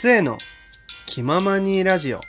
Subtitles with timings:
[0.00, 0.38] 末の
[1.04, 2.20] 気ままにラジオ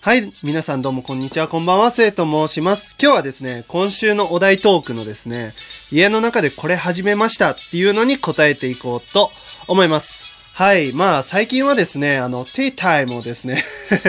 [0.00, 0.32] はい。
[0.42, 1.48] 皆さんどうもこんにちは。
[1.48, 1.90] こんばんは。
[1.90, 2.96] せいと申します。
[2.98, 5.52] 今日はですね、今週のお題トークのですね、
[5.92, 9.30] 家の中でこれ始めましたっていうのに答えていこうと
[9.68, 10.32] 思います。
[10.54, 10.94] はい。
[10.94, 13.62] まあ、最近はですね、あの、ティータイムをですね、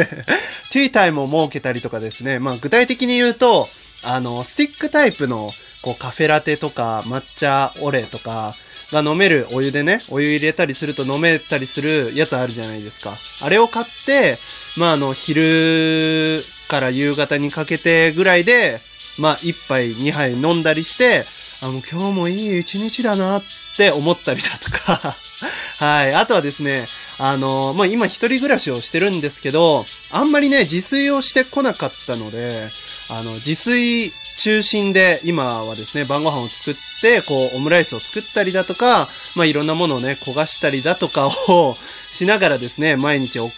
[0.71, 3.68] ティータイムを設けたりとかですね、まあ、具体的に言うと、
[4.04, 8.54] あの、スティックタイプの、こう、カフェラテとか、抹茶オレとか、
[8.91, 13.13] が飲めるお湯でね、お湯入れたりすると飲めたりするやつあるじゃないですか。
[13.41, 14.37] あれを買って、
[14.77, 18.79] まあ、あの、昼から夕方にかけてぐらいで、
[19.18, 21.23] まあ、一杯二杯飲んだりして、
[21.63, 23.43] あ、もう今日もいい一日だなっ
[23.75, 25.15] て思ったりだとか、
[25.79, 26.13] はい。
[26.13, 26.85] あとはですね、
[27.19, 32.69] あの、まあ、今一人暮らしをしてるんですけど、あんまりね、自炊をしてこなかったので、
[33.09, 41.75] あの、自炊中心で今はですね、晩ご飯を作って、こう、オムライスを作ったりだとか、まあ、いろんなものをね、焦がしたりだとかを
[42.11, 43.52] しながらですね、毎日を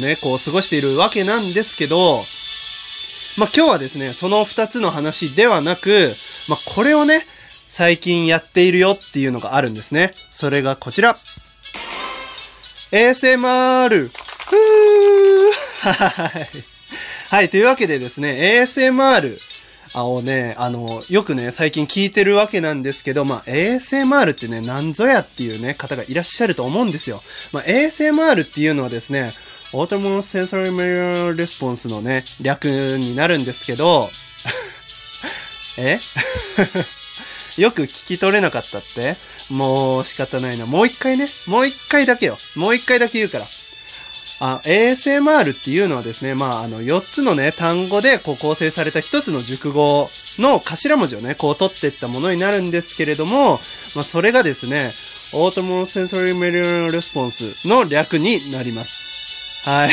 [0.00, 2.24] ね、こう、過ごしているわけなんですけど、
[3.36, 6.16] まあ、今日はですね、その二つの話ではなく、
[6.48, 7.26] まあ、これをね、
[7.68, 10.12] 最近やっているよっていうのがあるんですね。
[10.30, 11.16] それがこちら。
[12.92, 14.08] ASMR!
[14.08, 16.46] ふーはい。
[17.30, 19.38] はい、というわけでですね、ASMR
[19.94, 27.22] をね、あの、よくね、最近聞いてるわけなんですけど、まあ、ASMR ってね、なんぞやっていうね、方がいらっしゃると思うんですよ。
[27.52, 29.32] まあ、ASMR っていうのはですね、
[29.72, 34.10] オートモセンソリーメリアレスポンスのね、略になるんですけど、
[35.78, 35.98] え？
[37.58, 39.16] よく聞き取れなかったって？
[39.50, 40.66] もう仕方ないな。
[40.66, 41.26] もう一回ね。
[41.46, 42.36] もう一回だけよ。
[42.54, 43.44] もう一回だけ言うから。
[44.38, 53.52] あ、ASMR っていうのはですね、まあ、あの、4つのね、単語でこう構成された1つの熟語の頭文字をね、こう取っていったものになるんですけれども、
[53.94, 54.90] まあ、それがですね、
[55.32, 59.05] オートモセンソリーメリアレスポンスの略になります。
[59.66, 59.90] はい。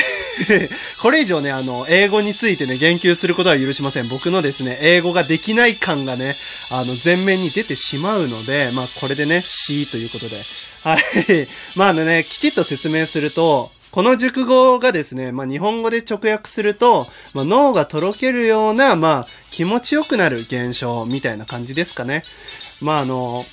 [1.01, 4.07] これ以上ね、あの、英語についてね、言及することは許しません。
[4.07, 6.37] 僕のですね、英語ができない感がね、
[6.69, 10.35] あの、前面に出てしまうので、まあ、これでね、C ということで。
[10.83, 11.47] はい。
[11.75, 22.23] まあ、あのね、きちっと説明すると、この熟語がですね、まあ、日本語で直訳すると、まあ、脳がとろけるような、まあ、気持ちよくなる現象みたいな感じですかね。
[22.79, 23.43] まあ、あの、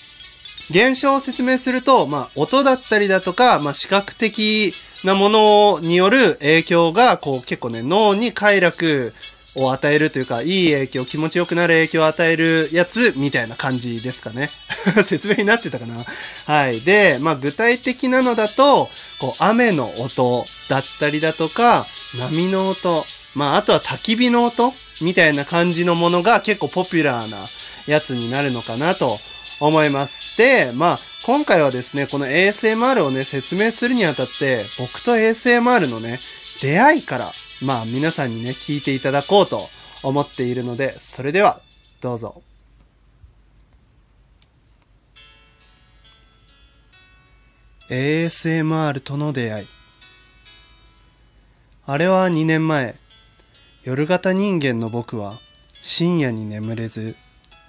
[0.70, 4.72] 現象を説明すると、まあ、音だったりだとか、まあ、視覚的
[5.04, 9.12] なものによる影響が、こう、結構ね、脳に快楽
[9.56, 14.48] を与えるというか、いい影響、気持ちよくなる影響を与えるやつ、みたいな感じですかね。
[15.04, 16.04] 説明になってたかな
[16.46, 16.80] はい。
[16.82, 18.88] で、まあ、具体的なのだと、
[19.18, 23.04] こう、雨の音だったりだとか、波の音、
[23.34, 27.38] まあ、あとは焚き火の音みたいな感じのものが結構ポピュラーな
[27.86, 29.18] やつになるのかなと
[29.60, 30.19] 思います。
[30.40, 36.18] で、まあ、今回はですね、この ASMR をね、説明するにあたって、僕と ASMR のね、
[36.62, 37.26] 出会いから、
[37.62, 39.60] まあ、皆さんにね、聞いていただこうと
[40.02, 41.60] 思っているので、それでは、
[42.00, 42.40] どうぞ。
[47.90, 49.68] ASMR との出会い。
[51.84, 52.96] あれは2年前、
[53.84, 55.38] 夜型人間の僕は
[55.82, 57.14] 深夜に眠れず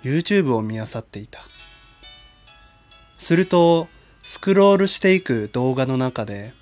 [0.03, 1.41] YouTube を見漁っていた。
[3.21, 3.87] すると、
[4.23, 6.55] スクロールしていく動画の中で、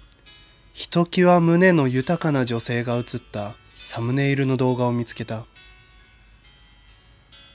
[0.74, 5.46] ひときわ胸の豊かな女性が映ったサムネイルの動画を見つけた。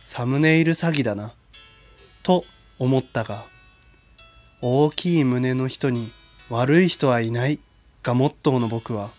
[0.04, 1.34] サムネイル詐欺だな、
[2.22, 2.46] と
[2.78, 3.44] 思ったが、
[4.62, 6.10] 大きい胸の人に
[6.48, 7.60] 悪い人はいない
[8.02, 9.10] がモットーの僕は、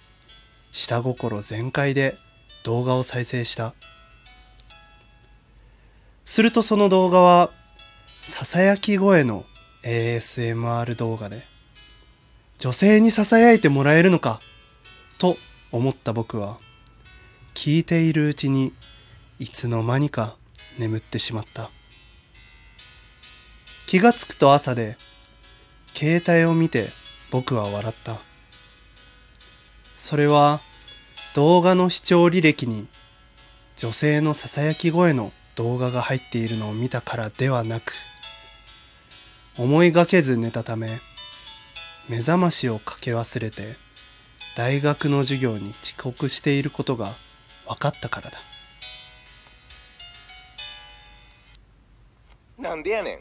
[0.71, 2.17] 下心全開で
[2.63, 3.75] 動画を再生した。
[6.25, 7.51] するとその動画は、
[8.23, 9.45] ささやき声の
[9.85, 11.45] ASMR 動画で、
[12.57, 14.41] 女性にささやいてもらえるのか、
[15.19, 15.37] と
[15.71, 16.57] 思った僕は、
[17.53, 18.73] 聞いているうちに、
[19.39, 20.35] いつの間にか
[20.79, 21.69] 眠ってしまった。
[23.85, 24.97] 気がつくと朝で、
[25.93, 26.89] 携帯を見て
[27.31, 28.19] 僕は笑った。
[29.97, 30.59] それは
[31.35, 32.87] 動画の視聴履歴に
[33.77, 37.93] 女性のささやき声の動画が入っているのを見たからではなく、
[39.57, 40.99] 思いがけず寝たため、
[42.09, 43.77] 目覚ましをかけ忘れて
[44.55, 47.15] 大学の授業に遅刻していることが
[47.65, 48.39] 分かったからだ。
[52.57, 53.19] なんでやねん。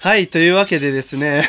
[0.00, 1.48] はい、というわけでですね、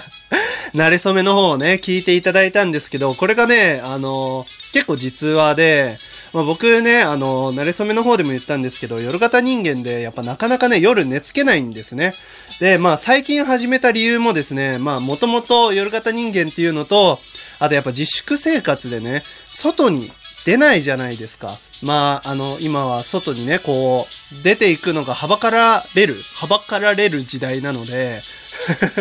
[0.74, 5.98] 慣れ初めの方をね、聞いていただいたんですけど、これがね、あの、結構実話で、
[6.32, 12.12] まあ、僕ね、あの、慣れ初めの方でも言ったんですけど、夜型人間で、やっぱなかなかね、夜寝つけないんですね。
[12.60, 17.18] で、まあ、最近始めた理由もですね、まあ、もともと夜型人間っていうのと、
[17.58, 20.10] あとやっぱ自粛生活でね、外に
[20.44, 21.50] 出ないじゃないですか。
[21.82, 24.06] まあ、あの、今は外にね、こ
[24.40, 28.20] う、出ていくのがはばかられる、はばかられる時代なので、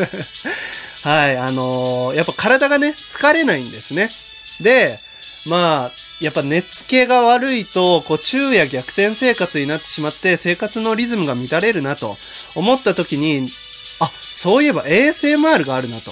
[1.04, 4.10] はい、あのーやっぱ体がね、疲れないんですね。
[4.62, 5.00] で、
[5.46, 12.18] まあ、やっぱ寝つけが悪いと、こう、昼夜逆転生活になってしまって、生活のリズムが乱れるなと
[12.56, 13.48] 思った時に、
[14.00, 16.12] あ、そういえば ASMR があるなと。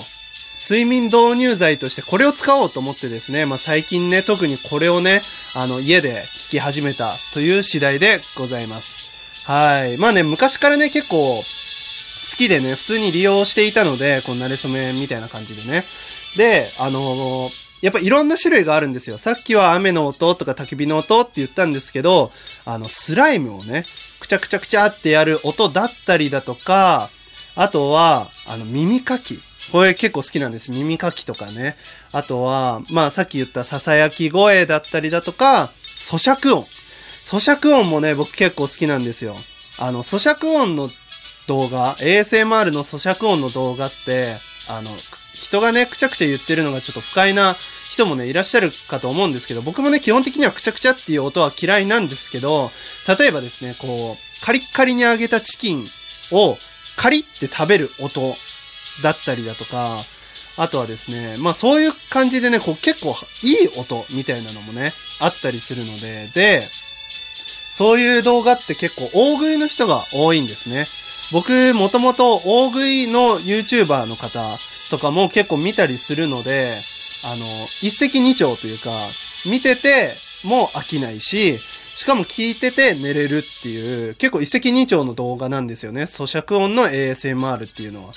[0.67, 5.21] 睡眠導入剤としてこれを使おうと思ってですね、まあ最近ね、特にこれをね、
[5.53, 9.45] あの、家で聞き始めたという次第でございます。
[9.45, 9.97] はい。
[9.97, 15.85] まあね、昔からね、結構、好きでね、普通に利用していたので、この慣れ初めみたいな感じでね。
[16.35, 19.19] で、あのーやっぱいろんな種類があるんですよ。
[19.19, 22.31] さっきは雨の音とか焚き火の音って言ったんですけど、
[22.65, 23.85] あの、スライムをね、
[24.19, 27.11] くちゃくちゃくちゃってやる音だったりだとか、
[27.55, 29.39] あとは、あの、耳かき。
[29.71, 30.71] これ結構好きなんです。
[30.71, 31.75] 耳かきとかね。
[32.11, 36.65] あとは、まあさっき言った囁き声だったりだとか、咀嚼音。
[37.23, 39.35] 咀嚼音もね、僕結構好きなんですよ。
[39.77, 40.89] あの、咀嚼音の
[41.45, 44.37] 動画、ASMR の咀嚼音の動画って、
[44.69, 44.89] あの、
[45.35, 47.55] 人がね、くちゃくちゃ言ってるのがちょっと不快な
[47.95, 52.71] 人もね、いらっしゃるかと思うんですけど、僕もね、基本的にはくちゃくちゃっていう音は嫌いなんですけど、
[53.19, 55.85] 例えばですね、こう、カリッカリに揚げたチキン
[56.31, 56.57] を
[56.97, 58.21] カリって食べる音
[59.01, 59.97] だったりだとか、
[60.57, 66.61] あとはですね、まあそういう感じでね、こう結構いい音みたいなのもね、あったりするので、で、
[67.71, 70.85] そういう動画って結構大食いの人が多いんですね。
[71.33, 74.57] 僕、もともと大食いの YouTuber の方
[74.89, 76.81] とかも結構見たりするので、
[77.25, 77.45] あの、
[77.81, 78.91] 一石二鳥というか、
[79.45, 80.13] 見てて
[80.43, 81.57] も飽きないし、
[81.95, 86.03] しかも聞いてて寝れるっていう、結構一石二鳥の動画なんですよね。
[86.03, 88.13] 咀嚼音の ASMR っていうのは。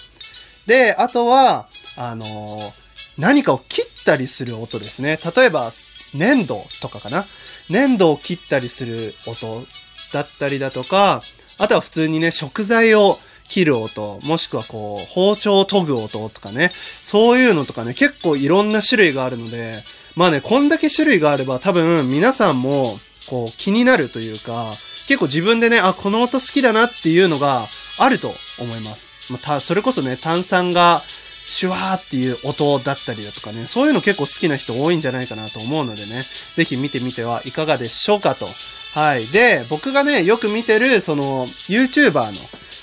[0.66, 2.74] で、あとは、あの
[3.16, 5.18] 何かを切ったりする音ですね。
[5.36, 5.72] 例えば、
[6.14, 7.24] 粘土とかかな。
[7.70, 9.64] 粘土を切ったりする音
[10.12, 11.22] だったりだとか、
[11.58, 16.70] あとは普通にね、食材を切る音、もしくはこう、包丁を研ぐ音とかね、
[17.02, 19.82] そういうのとかね、結構いろんな種類があるので、
[20.14, 24.70] まあね、こんだけ種類があれば多分皆さんも、こう、気になるというか、
[25.06, 27.66] 結構自分でね、あ、この音好きだなっていうのが
[27.98, 29.32] あると思います。
[29.32, 31.02] まあ、た、それこそね、炭酸が、
[31.50, 36.22] シュワーっていう音だったりだとかね、そういうの結構好きな人多いんじゃないかなと思うのでね、
[36.54, 38.46] ぜひ見てみてはいかがでしょうかと。
[38.94, 39.26] はい。
[39.28, 42.32] で、僕がね、よく見てる、その、YouTuber の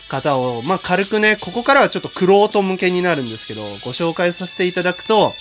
[0.08, 5.34] 方を、まあ、軽くね、ここからはちょっとクロート向けになるんですけど、ご紹介させていただくと、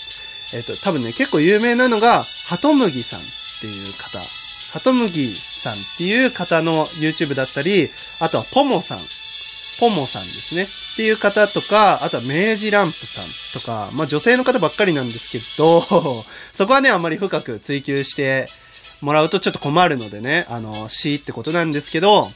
[0.54, 3.22] えっ、と、多分ね、結構有名なのが、ハトムギさんっ
[3.60, 4.18] ていう方。
[4.72, 7.88] ハトムギさんっていう方の YouTube だったり、
[8.20, 8.98] あとはポモさん。
[9.80, 10.66] ポモさんですね。
[10.94, 15.81] っていう方とか、あとは明治ランプさんとか、まあ女性の方ばっかりなんですけど、
[16.52, 18.49] そこはね、あんまり深く追求して
[19.00, 22.31] もらうとちょっと困るのでね、あの、C ってことなんですけど、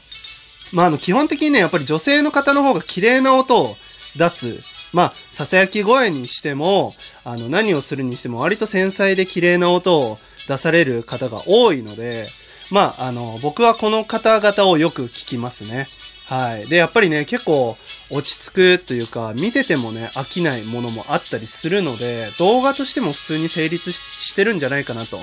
[0.73, 3.77] まああの、基本的にね、やっぱり女性の方の方が綺麗な音を
[4.17, 4.59] 出す。
[4.91, 12.27] まあ、囁き声にしても、あの、何をするにしても割と繊細で綺麗な音を出される方が多いので、
[12.71, 15.87] まあ、あの、僕はこの方々をよく聞きますね。
[16.29, 16.67] はい。
[16.67, 17.75] で、やっぱりね、結構
[18.11, 25.19] 落ち着くというか、見ててもね、飽きないものもあったりするので、動画としても普通に成立してるんじゃないかなと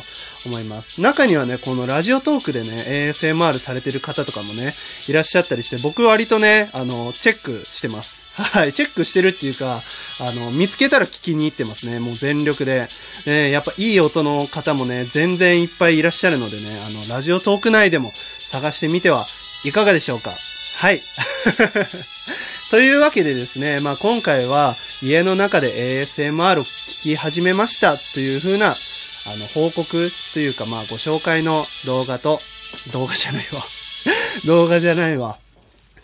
[0.47, 1.01] 思います。
[1.01, 4.73] 中にはね、このラジオトークでね、ASMR されてる方とかもね、
[5.09, 8.25] いらっしゃったりして、僕割とね、あの、チェックしてます。
[8.35, 9.83] はい、チェックしてるっていうか、
[10.21, 12.01] あの、見つけたら聞きに行ってますね。
[12.01, 12.89] もう全力で。
[13.27, 19.25] ね、やっぱいい音の方もね、全然いっぱいいらっしゃるのでね、あの、ラジオトーク内でも探してみては
[19.65, 20.33] いかがでしょうか。
[20.77, 21.01] はい。
[22.71, 28.73] というわけでですね、まあ今回は家の中で ASMR を聞き始めましたという風な、あ
[29.37, 32.41] の、報告というかまあご紹介の動画と、
[32.93, 33.65] 動画じゃないわ。
[34.45, 35.39] 動画じゃないわ。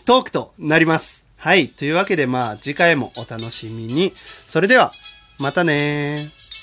[0.05, 1.23] トークとなります。
[1.37, 1.67] はい。
[1.67, 4.11] というわけでまあ次回もお楽しみに。
[4.47, 4.91] それでは、
[5.37, 6.53] またねー。